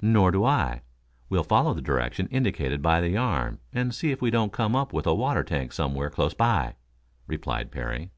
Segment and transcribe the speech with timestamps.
[0.00, 0.82] "Nor do I.
[1.28, 4.92] We'll follow the direction indicated by the arm and see if we don't come up
[4.92, 6.76] with a water tank somewhere close by,"
[7.26, 8.12] replied Parry.